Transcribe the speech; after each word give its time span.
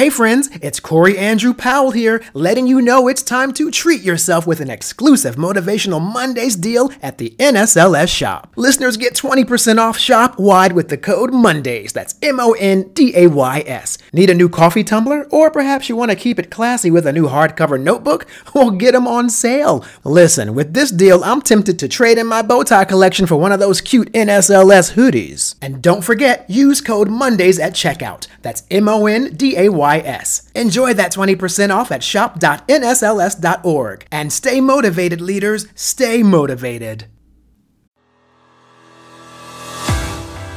Hey 0.00 0.08
friends, 0.08 0.48
it's 0.62 0.80
Corey 0.80 1.18
Andrew 1.18 1.52
Powell 1.52 1.90
here, 1.90 2.24
letting 2.32 2.66
you 2.66 2.80
know 2.80 3.06
it's 3.06 3.22
time 3.22 3.52
to 3.52 3.70
treat 3.70 4.00
yourself 4.00 4.46
with 4.46 4.62
an 4.62 4.70
exclusive 4.70 5.36
Motivational 5.36 6.00
Mondays 6.00 6.56
deal 6.56 6.90
at 7.02 7.18
the 7.18 7.36
NSLS 7.38 8.08
shop. 8.08 8.54
Listeners 8.56 8.96
get 8.96 9.12
20% 9.12 9.76
off 9.76 9.98
shop 9.98 10.38
wide 10.38 10.72
with 10.72 10.88
the 10.88 10.96
code 10.96 11.34
MONDAYS. 11.34 11.92
That's 11.92 12.14
M 12.22 12.40
O 12.40 12.52
N 12.58 12.90
D 12.94 13.12
A 13.14 13.26
Y 13.26 13.62
S. 13.66 13.98
Need 14.12 14.30
a 14.30 14.34
new 14.34 14.48
coffee 14.48 14.82
tumbler? 14.82 15.26
Or 15.30 15.50
perhaps 15.50 15.88
you 15.88 15.96
want 15.96 16.10
to 16.10 16.16
keep 16.16 16.38
it 16.38 16.50
classy 16.50 16.90
with 16.90 17.06
a 17.06 17.12
new 17.12 17.28
hardcover 17.28 17.80
notebook? 17.80 18.26
Well, 18.52 18.72
get 18.72 18.92
them 18.92 19.06
on 19.06 19.30
sale. 19.30 19.84
Listen, 20.02 20.54
with 20.54 20.74
this 20.74 20.90
deal, 20.90 21.22
I'm 21.22 21.40
tempted 21.40 21.78
to 21.78 21.88
trade 21.88 22.18
in 22.18 22.26
my 22.26 22.42
bow 22.42 22.64
tie 22.64 22.84
collection 22.84 23.26
for 23.26 23.36
one 23.36 23.52
of 23.52 23.60
those 23.60 23.80
cute 23.80 24.12
NSLS 24.12 24.94
hoodies. 24.94 25.54
And 25.62 25.80
don't 25.80 26.02
forget, 26.02 26.50
use 26.50 26.80
code 26.80 27.08
MONDAYS 27.08 27.60
at 27.60 27.74
checkout. 27.74 28.26
That's 28.42 28.64
M 28.70 28.88
O 28.88 29.06
N 29.06 29.34
D 29.34 29.56
A 29.56 29.68
Y 29.68 29.98
S. 29.98 30.50
Enjoy 30.54 30.92
that 30.94 31.12
20% 31.12 31.70
off 31.70 31.92
at 31.92 32.02
shop.nsls.org. 32.02 34.06
And 34.10 34.32
stay 34.32 34.60
motivated, 34.60 35.20
leaders. 35.20 35.66
Stay 35.76 36.22
motivated. 36.24 37.06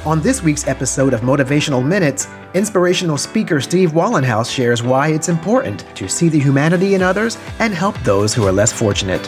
On 0.05 0.19
this 0.19 0.43
week's 0.43 0.67
episode 0.67 1.13
of 1.13 1.21
Motivational 1.21 1.81
Minutes, 1.81 2.27
inspirational 2.53 3.17
speaker 3.17 3.61
Steve 3.61 3.93
Wohlenhaus 3.93 4.53
shares 4.53 4.83
why 4.83 5.07
it's 5.07 5.29
important 5.29 5.85
to 5.95 6.09
see 6.09 6.27
the 6.27 6.41
humanity 6.41 6.93
in 6.93 7.01
others 7.01 7.37
and 7.59 7.73
help 7.73 7.97
those 7.99 8.33
who 8.33 8.45
are 8.45 8.51
less 8.51 8.73
fortunate. 8.73 9.23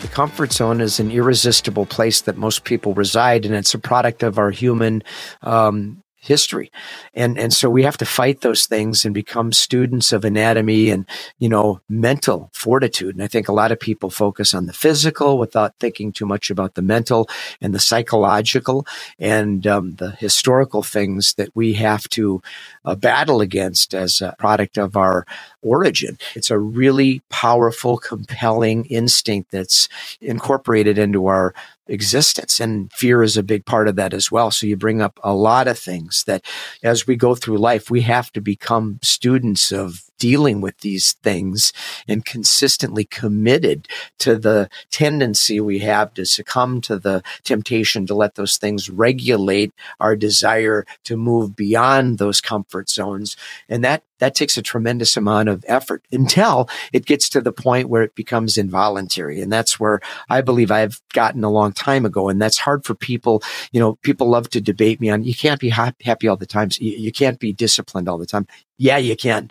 The 0.00 0.08
comfort 0.08 0.52
zone 0.52 0.80
is 0.80 0.98
an 0.98 1.12
irresistible 1.12 1.86
place 1.86 2.22
that 2.22 2.36
most 2.36 2.64
people 2.64 2.94
reside, 2.94 3.46
and 3.46 3.54
it's 3.54 3.72
a 3.72 3.78
product 3.78 4.24
of 4.24 4.38
our 4.38 4.50
human 4.50 5.04
um, 5.42 6.02
history. 6.20 6.70
And, 7.14 7.38
and 7.38 7.52
so 7.52 7.70
we 7.70 7.82
have 7.82 7.96
to 7.96 8.04
fight 8.04 8.42
those 8.42 8.66
things 8.66 9.04
and 9.04 9.14
become 9.14 9.52
students 9.52 10.12
of 10.12 10.24
anatomy 10.24 10.90
and, 10.90 11.06
you 11.38 11.48
know, 11.48 11.80
mental 11.88 12.50
fortitude. 12.52 13.14
And 13.14 13.24
I 13.24 13.26
think 13.26 13.48
a 13.48 13.54
lot 13.54 13.72
of 13.72 13.80
people 13.80 14.10
focus 14.10 14.52
on 14.52 14.66
the 14.66 14.72
physical 14.72 15.38
without 15.38 15.74
thinking 15.80 16.12
too 16.12 16.26
much 16.26 16.50
about 16.50 16.74
the 16.74 16.82
mental 16.82 17.28
and 17.60 17.74
the 17.74 17.78
psychological 17.78 18.86
and 19.18 19.66
um, 19.66 19.94
the 19.94 20.10
historical 20.12 20.82
things 20.82 21.34
that 21.34 21.48
we 21.54 21.72
have 21.74 22.06
to 22.10 22.42
uh, 22.84 22.94
battle 22.94 23.40
against 23.40 23.94
as 23.94 24.20
a 24.20 24.36
product 24.38 24.76
of 24.76 24.96
our 24.96 25.26
origin. 25.62 26.18
It's 26.34 26.50
a 26.50 26.58
really 26.58 27.22
powerful, 27.30 27.96
compelling 27.96 28.84
instinct 28.86 29.52
that's 29.52 29.88
incorporated 30.20 30.98
into 30.98 31.26
our 31.26 31.54
existence. 31.86 32.60
And 32.60 32.92
fear 32.92 33.22
is 33.22 33.36
a 33.36 33.42
big 33.42 33.64
part 33.66 33.88
of 33.88 33.96
that 33.96 34.14
as 34.14 34.30
well. 34.30 34.50
So 34.50 34.66
you 34.66 34.76
bring 34.76 35.02
up 35.02 35.18
a 35.22 35.34
lot 35.34 35.68
of 35.68 35.78
things 35.78 36.24
that 36.26 36.44
as 36.82 37.06
we 37.06 37.16
go 37.16 37.34
through 37.34 37.58
life, 37.58 37.90
we 37.90 38.02
have 38.02 38.30
to 38.32 38.40
become 38.40 38.98
students 39.02 39.72
of 39.72 40.04
dealing 40.18 40.60
with 40.60 40.78
these 40.80 41.14
things 41.14 41.72
and 42.06 42.24
consistently 42.24 43.04
committed 43.04 43.88
to 44.18 44.36
the 44.36 44.68
tendency 44.90 45.58
we 45.58 45.80
have 45.80 46.14
to 46.14 46.26
succumb 46.26 46.80
to 46.82 46.98
the 46.98 47.22
temptation 47.42 48.06
to 48.06 48.14
let 48.14 48.34
those 48.34 48.58
things 48.58 48.90
regulate 48.90 49.72
our 49.98 50.14
desire 50.14 50.84
to 51.04 51.16
move 51.16 51.56
beyond 51.56 52.18
those 52.18 52.40
comfort 52.40 52.88
zones. 52.88 53.36
And 53.68 53.82
that 53.82 54.04
that 54.20 54.34
takes 54.34 54.56
a 54.56 54.62
tremendous 54.62 55.16
amount 55.16 55.48
of 55.48 55.64
effort 55.66 56.06
until 56.12 56.68
it 56.92 57.06
gets 57.06 57.28
to 57.30 57.40
the 57.40 57.52
point 57.52 57.88
where 57.88 58.02
it 58.02 58.14
becomes 58.14 58.56
involuntary. 58.56 59.40
And 59.40 59.52
that's 59.52 59.80
where 59.80 60.00
I 60.28 60.40
believe 60.42 60.70
I've 60.70 61.00
gotten 61.12 61.42
a 61.42 61.50
long 61.50 61.72
time 61.72 62.06
ago. 62.06 62.28
And 62.28 62.40
that's 62.40 62.58
hard 62.58 62.84
for 62.84 62.94
people. 62.94 63.42
You 63.72 63.80
know, 63.80 63.96
people 63.96 64.28
love 64.28 64.48
to 64.50 64.60
debate 64.60 65.00
me 65.00 65.10
on 65.10 65.24
you 65.24 65.34
can't 65.34 65.60
be 65.60 65.70
happy 65.70 66.28
all 66.28 66.36
the 66.36 66.46
time. 66.46 66.68
You, 66.78 66.92
you 66.92 67.12
can't 67.12 67.38
be 67.38 67.52
disciplined 67.52 68.08
all 68.08 68.18
the 68.18 68.26
time. 68.26 68.46
Yeah, 68.78 68.96
you 68.96 69.14
can. 69.14 69.50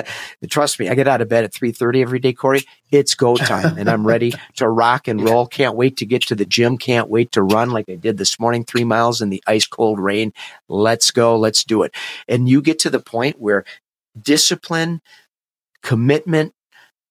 Trust 0.48 0.80
me, 0.80 0.88
I 0.88 0.94
get 0.94 1.06
out 1.06 1.20
of 1.20 1.28
bed 1.28 1.44
at 1.44 1.52
3:30 1.52 2.00
every 2.00 2.18
day, 2.18 2.32
Corey. 2.32 2.62
It's 2.90 3.14
go 3.14 3.36
time 3.36 3.76
and 3.76 3.90
I'm 3.90 4.06
ready 4.06 4.32
to 4.56 4.68
rock 4.68 5.06
and 5.06 5.20
roll. 5.28 5.46
Can't 5.46 5.76
wait 5.76 5.98
to 5.98 6.06
get 6.06 6.22
to 6.22 6.34
the 6.34 6.46
gym. 6.46 6.78
Can't 6.78 7.10
wait 7.10 7.32
to 7.32 7.42
run 7.42 7.70
like 7.70 7.90
I 7.90 7.96
did 7.96 8.16
this 8.16 8.40
morning, 8.40 8.64
3 8.64 8.84
miles 8.84 9.20
in 9.20 9.28
the 9.28 9.42
ice 9.46 9.66
cold 9.66 10.00
rain. 10.00 10.32
Let's 10.68 11.10
go. 11.10 11.36
Let's 11.36 11.62
do 11.62 11.82
it. 11.82 11.94
And 12.26 12.48
you 12.48 12.62
get 12.62 12.78
to 12.80 12.90
the 12.90 13.00
point 13.00 13.38
where 13.38 13.64
discipline, 14.20 15.00
commitment, 15.82 16.52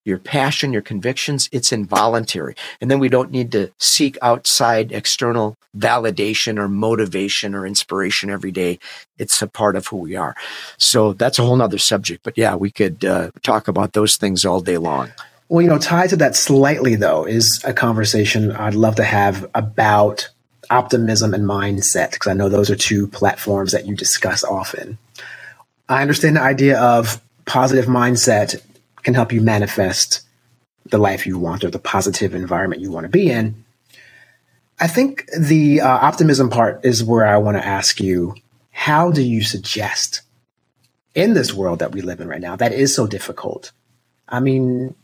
your 0.05 0.17
passion, 0.17 0.73
your 0.73 0.81
convictions, 0.81 1.49
it's 1.51 1.71
involuntary. 1.71 2.55
And 2.81 2.89
then 2.89 2.99
we 2.99 3.09
don't 3.09 3.31
need 3.31 3.51
to 3.51 3.71
seek 3.77 4.17
outside 4.21 4.91
external 4.91 5.55
validation 5.77 6.57
or 6.57 6.67
motivation 6.67 7.53
or 7.53 7.67
inspiration 7.67 8.29
every 8.29 8.51
day. 8.51 8.79
It's 9.17 9.41
a 9.41 9.47
part 9.47 9.75
of 9.75 9.87
who 9.87 9.97
we 9.97 10.15
are. 10.15 10.35
So 10.77 11.13
that's 11.13 11.37
a 11.37 11.43
whole 11.43 11.55
nother 11.57 11.77
subject. 11.77 12.23
But 12.23 12.37
yeah, 12.37 12.55
we 12.55 12.71
could 12.71 13.05
uh, 13.05 13.31
talk 13.43 13.67
about 13.67 13.93
those 13.93 14.15
things 14.15 14.45
all 14.45 14.61
day 14.61 14.77
long. 14.77 15.11
Well, 15.47 15.61
you 15.61 15.67
know, 15.67 15.77
tied 15.77 16.09
to 16.11 16.15
that 16.17 16.35
slightly 16.35 16.95
though 16.95 17.25
is 17.25 17.61
a 17.65 17.73
conversation 17.73 18.51
I'd 18.51 18.75
love 18.75 18.95
to 18.95 19.03
have 19.03 19.49
about 19.53 20.29
optimism 20.71 21.33
and 21.33 21.45
mindset, 21.45 22.11
because 22.11 22.29
I 22.29 22.33
know 22.33 22.49
those 22.49 22.69
are 22.69 22.75
two 22.75 23.07
platforms 23.07 23.71
that 23.73 23.85
you 23.85 23.95
discuss 23.95 24.43
often. 24.43 24.97
I 25.89 26.03
understand 26.03 26.35
the 26.35 26.41
idea 26.41 26.79
of 26.79 27.19
positive 27.45 27.85
mindset 27.85 28.61
can 29.01 29.15
help 29.15 29.33
you 29.33 29.41
manifest 29.41 30.21
the 30.85 30.99
life 30.99 31.25
you 31.25 31.39
want 31.39 31.63
or 31.63 31.71
the 31.71 31.79
positive 31.79 32.35
environment 32.35 32.81
you 32.81 32.91
want 32.91 33.05
to 33.05 33.09
be 33.09 33.31
in. 33.31 33.65
I 34.79 34.87
think 34.87 35.25
the 35.37 35.81
uh, 35.81 35.87
optimism 35.87 36.49
part 36.49 36.85
is 36.85 37.03
where 37.03 37.25
I 37.25 37.37
want 37.37 37.57
to 37.57 37.65
ask 37.65 37.99
you 37.99 38.35
how 38.69 39.11
do 39.11 39.21
you 39.21 39.41
suggest 39.41 40.21
in 41.15 41.33
this 41.33 41.53
world 41.53 41.79
that 41.79 41.91
we 41.91 42.01
live 42.01 42.21
in 42.21 42.27
right 42.27 42.39
now 42.39 42.55
that 42.55 42.71
is 42.71 42.93
so 42.93 43.07
difficult? 43.07 43.71
I 44.27 44.39
mean, 44.39 44.95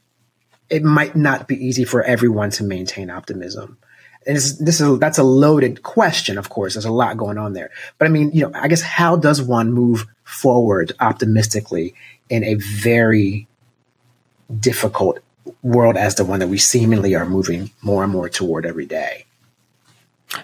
it 0.70 0.84
might 0.84 1.16
not 1.16 1.48
be 1.48 1.66
easy 1.66 1.84
for 1.84 2.04
everyone 2.04 2.52
to 2.52 2.64
maintain 2.64 3.10
optimism. 3.10 3.78
And 4.28 4.36
this, 4.36 4.60
is 4.60 5.00
that's 5.00 5.20
a 5.20 5.24
loaded 5.24 5.84
question, 5.84 6.38
of 6.38 6.50
course. 6.50 6.74
There's 6.74 6.86
a 6.86 6.92
lot 6.92 7.18
going 7.18 7.38
on 7.38 7.54
there. 7.54 7.70
But 7.98 8.08
I 8.08 8.10
mean, 8.10 8.32
you 8.32 8.42
know, 8.42 8.52
I 8.56 8.68
guess 8.68 8.82
how 8.82 9.16
does 9.16 9.42
one 9.42 9.72
move 9.72 10.06
forward 10.24 10.94
optimistically 11.00 11.94
in 12.30 12.44
a 12.44 12.56
very 12.56 13.48
difficult 14.60 15.20
world 15.62 15.96
as 15.96 16.16
the 16.16 16.26
one 16.26 16.40
that 16.40 16.48
we 16.48 16.58
seemingly 16.58 17.14
are 17.16 17.26
moving 17.26 17.70
more 17.82 18.04
and 18.04 18.12
more 18.12 18.30
toward 18.30 18.66
every 18.66 18.86
day? 18.86 19.26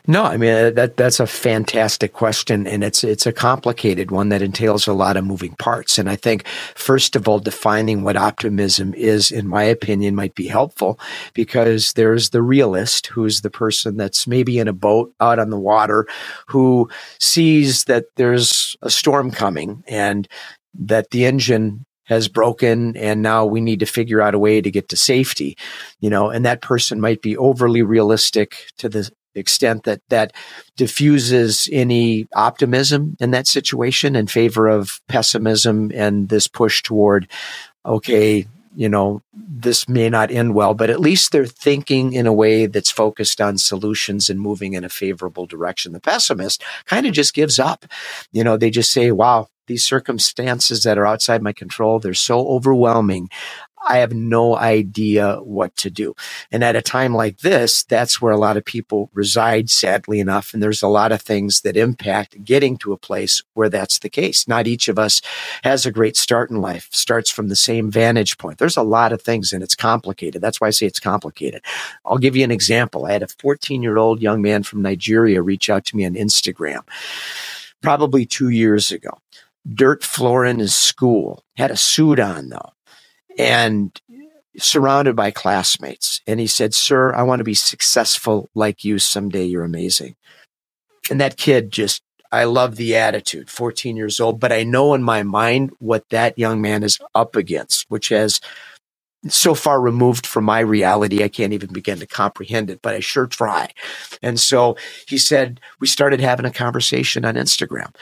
No, 0.07 0.24
I 0.24 0.38
mean 0.38 0.53
uh, 0.53 0.72
that 0.72 0.97
that's 0.97 1.19
a 1.19 1.28
fantastic 1.28 2.13
question, 2.13 2.68
and 2.68 2.84
it's 2.84 3.03
it's 3.03 3.25
a 3.25 3.34
complicated 3.34 4.12
one 4.12 4.29
that 4.29 4.41
entails 4.41 4.88
a 4.88 4.94
lot 4.94 5.18
of 5.18 5.25
moving 5.25 5.56
parts. 5.56 5.97
And 5.97 6.09
I 6.09 6.16
think 6.16 6.46
first 6.75 7.16
of 7.16 7.28
all, 7.28 7.40
defining 7.40 8.03
what 8.03 8.18
optimism 8.18 8.94
is, 8.94 9.31
in 9.31 9.47
my 9.47 9.63
opinion, 9.63 10.16
might 10.16 10.35
be 10.35 10.47
helpful 10.47 11.00
because 11.34 11.94
there's 11.94 12.29
the 12.29 12.41
realist, 12.41 13.07
who's 13.07 13.41
the 13.41 13.50
person 13.50 13.97
that's 13.97 14.28
maybe 14.28 14.59
in 14.59 14.68
a 14.68 14.74
boat 14.74 15.13
out 15.19 15.40
on 15.40 15.50
the 15.50 15.59
water, 15.59 16.08
who 16.47 16.90
sees 17.19 17.85
that 17.85 18.06
there's 18.16 18.75
a 18.81 18.90
storm 18.90 19.31
coming 19.31 19.84
and 19.88 20.28
that 20.73 21.12
the 21.12 21.25
engine 21.25 21.85
has 22.06 22.28
broken 22.28 22.97
and 22.97 23.22
now 23.22 23.46
we 23.46 23.62
need 23.62 23.79
to 23.79 23.85
figure 23.85 24.22
out 24.22 24.34
a 24.34 24.40
way 24.40 24.59
to 24.59 24.69
get 24.69 24.90
to 24.90 24.97
safety 24.97 25.56
you 26.02 26.09
know 26.09 26.29
and 26.29 26.44
that 26.44 26.62
person 26.62 27.00
might 27.00 27.22
be 27.22 27.38
overly 27.38 27.81
realistic 27.81 28.66
to 28.78 28.90
the 28.90 29.09
extent 29.36 29.84
that 29.84 30.02
that 30.09 30.34
diffuses 30.75 31.69
any 31.72 32.28
optimism 32.36 33.16
in 33.19 33.31
that 33.31 33.47
situation 33.47 34.16
in 34.16 34.28
favor 34.28 34.68
of 34.68 35.02
pessimism 35.08 35.92
and 35.94 36.30
this 36.30 36.47
push 36.47 36.81
toward 36.81 37.28
okay 37.86 38.46
you 38.75 38.88
know 38.88 39.22
this 39.34 39.88
may 39.90 40.09
not 40.09 40.31
end 40.31 40.53
well 40.56 40.74
but 40.74 40.90
at 40.90 41.00
least 41.00 41.31
they're 41.31 41.46
thinking 41.46 42.14
in 42.14 42.25
a 42.25 42.34
way 42.34 42.66
that's 42.66 42.91
focused 42.91 43.41
on 43.41 43.58
solutions 43.58 44.30
and 44.30 44.40
moving 44.40 44.74
in 44.74 44.84
a 44.84 44.90
favorable 44.90 45.46
direction. 45.46 45.94
The 45.94 46.00
pessimist 46.00 46.64
kind 46.86 47.06
of 47.06 47.14
just 47.14 47.34
gives 47.34 47.59
up. 47.59 47.86
You 48.31 48.44
know 48.44 48.58
they 48.58 48.70
just 48.70 48.91
say 48.91 49.12
wow 49.12 49.47
these 49.68 49.84
circumstances 49.86 50.84
that 50.84 50.97
are 50.97 51.06
outside 51.06 51.41
my 51.41 51.53
control 51.53 52.00
they're 52.00 52.14
so 52.14 52.47
overwhelming 52.47 53.29
I 53.87 53.97
have 53.97 54.13
no 54.13 54.55
idea 54.55 55.37
what 55.37 55.75
to 55.78 55.89
do. 55.89 56.16
And 56.51 56.63
at 56.63 56.75
a 56.75 56.81
time 56.81 57.16
like 57.16 57.39
this, 57.39 57.83
that's 57.83 58.22
where 58.22 58.31
a 58.31 58.37
lot 58.37 58.57
of 58.57 58.63
people 58.63 59.09
reside, 59.13 59.69
sadly 59.69 60.19
enough. 60.19 60.53
And 60.53 60.61
there's 60.61 60.83
a 60.83 60.87
lot 60.87 61.11
of 61.11 61.22
things 61.22 61.61
that 61.61 61.75
impact 61.75 62.43
getting 62.43 62.78
to 62.78 62.93
a 62.93 62.97
place 62.97 63.41
where 63.53 63.69
that's 63.69 63.99
the 63.99 64.09
case. 64.09 64.47
Not 64.47 64.67
each 64.67 64.87
of 64.87 64.99
us 64.99 65.22
has 65.63 65.85
a 65.85 65.91
great 65.91 66.16
start 66.16 66.51
in 66.51 66.61
life, 66.61 66.89
starts 66.91 67.29
from 67.31 67.47
the 67.47 67.55
same 67.55 67.89
vantage 67.89 68.37
point. 68.37 68.59
There's 68.59 68.78
a 68.78 68.83
lot 68.83 69.13
of 69.13 69.22
things 69.22 69.51
and 69.51 69.63
it's 69.63 69.75
complicated. 69.75 70.41
That's 70.41 70.61
why 70.61 70.67
I 70.67 70.72
say 70.72 70.85
it's 70.85 70.99
complicated. 70.99 71.63
I'll 72.05 72.17
give 72.17 72.35
you 72.35 72.43
an 72.43 72.51
example. 72.51 73.05
I 73.05 73.13
had 73.13 73.23
a 73.23 73.28
14 73.28 73.81
year 73.81 73.97
old 73.97 74.22
young 74.22 74.41
man 74.41 74.63
from 74.63 74.81
Nigeria 74.81 75.41
reach 75.41 75.69
out 75.69 75.85
to 75.85 75.95
me 75.95 76.05
on 76.05 76.13
Instagram 76.13 76.81
probably 77.81 78.25
two 78.25 78.49
years 78.49 78.91
ago. 78.91 79.19
Dirt 79.73 80.03
floor 80.03 80.45
in 80.45 80.59
his 80.59 80.75
school, 80.75 81.43
had 81.55 81.72
a 81.72 81.78
suit 81.78 82.19
on 82.19 82.49
though 82.49 82.73
and 83.37 83.99
surrounded 84.57 85.16
by 85.16 85.31
classmates. 85.31 86.22
And 86.28 86.39
he 86.39 86.47
said, 86.47 86.73
Sir, 86.73 87.13
I 87.13 87.23
want 87.23 87.39
to 87.39 87.45
be 87.45 87.53
successful 87.53 88.49
like 88.53 88.83
you 88.83 88.99
someday. 88.99 89.45
You're 89.45 89.63
amazing. 89.63 90.16
And 91.09 91.19
that 91.22 91.37
kid 91.37 91.72
just 91.72 92.03
I 92.31 92.45
love 92.45 92.78
the 92.78 92.95
attitude, 92.95 93.49
14 93.49 93.97
years 93.97 94.19
old, 94.22 94.39
but 94.39 94.53
I 94.53 94.63
know 94.63 94.93
in 94.93 95.03
my 95.03 95.22
mind 95.22 95.72
what 95.79 96.07
that 96.09 96.39
young 96.39 96.61
man 96.61 96.81
is 96.81 96.97
up 97.13 97.35
against, 97.35 97.85
which 97.89 98.07
has 98.09 98.39
so 99.28 99.53
far 99.53 99.79
removed 99.79 100.26
from 100.26 100.46
my 100.46 100.59
reality, 100.59 101.23
I 101.23 101.28
can't 101.28 101.53
even 101.53 101.72
begin 101.72 102.00
to 102.00 102.08
comprehend 102.08 102.70
it, 102.70 102.82
but 102.82 102.96
I 102.96 103.00
sure 103.00 103.28
try. 103.28 103.70
And 104.22 104.40
so 104.40 104.76
he 105.08 105.18
said, 105.18 105.59
we 105.79 105.88
started 105.88 106.20
having 106.20 106.46
a 106.46 106.52
conversation 106.52 107.23
on 107.23 107.35
Instagram. 107.35 107.94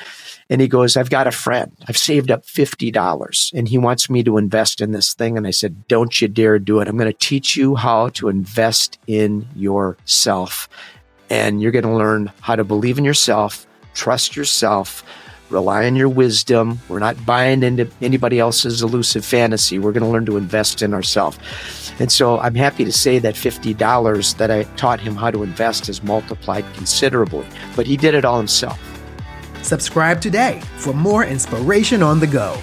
And 0.50 0.62
he 0.62 0.68
goes, 0.68 0.96
I've 0.96 1.10
got 1.10 1.28
a 1.28 1.32
friend. 1.32 1.72
I've 1.88 1.98
saved 1.98 2.32
up 2.32 2.46
$50 2.46 3.54
and 3.54 3.68
he 3.68 3.78
wants 3.78 4.10
me 4.10 4.24
to 4.24 4.38
invest 4.38 4.82
in 4.82 4.92
this 4.92 5.14
thing. 5.14 5.38
And 5.38 5.46
I 5.46 5.52
said, 5.52 5.88
Don't 5.88 6.22
you 6.22 6.28
dare 6.28 6.58
do 6.58 6.80
it. 6.80 6.88
I'm 6.88 6.98
going 6.98 7.12
to 7.12 7.18
teach 7.18 7.56
you 7.56 7.76
how 7.76 8.10
to 8.10 8.30
invest 8.30 8.98
in 9.06 9.48
yourself. 9.56 10.70
And 11.30 11.62
you're 11.62 11.72
going 11.72 11.84
to 11.84 11.94
learn 11.94 12.32
how 12.40 12.56
to 12.56 12.64
believe 12.64 12.98
in 12.98 13.06
yourself, 13.06 13.68
trust 13.94 14.36
yourself, 14.36 15.04
rely 15.50 15.86
on 15.86 15.96
your 15.96 16.10
wisdom. 16.10 16.80
We're 16.88 17.00
not 17.00 17.26
buying 17.26 17.64
into 17.64 17.90
anybody 18.02 18.40
else's 18.40 18.82
elusive 18.82 19.26
fantasy. 19.26 19.80
We're 19.80 19.92
going 19.92 20.04
to 20.04 20.10
learn 20.10 20.26
to 20.28 20.38
invest 20.38 20.82
in 20.82 20.94
ourselves. 20.94 21.38
And 22.00 22.12
so 22.12 22.40
I'm 22.40 22.56
happy 22.56 22.86
to 22.86 22.92
say 22.92 23.20
that 23.20 23.36
$50 23.36 24.38
that 24.38 24.52
I 24.52 24.64
taught 24.76 25.00
him 25.00 25.16
how 25.16 25.32
to 25.32 25.44
invest 25.44 25.88
has 25.88 26.02
multiplied 26.04 26.66
considerably, 26.76 27.46
but 27.76 27.86
he 27.86 27.98
did 27.98 28.14
it 28.14 28.26
all 28.26 28.38
himself. 28.38 28.80
Subscribe 29.62 30.22
today 30.22 30.62
for 30.78 30.94
more 30.94 31.26
inspiration 31.26 32.02
on 32.02 32.20
the 32.20 32.28
go. 32.28 32.58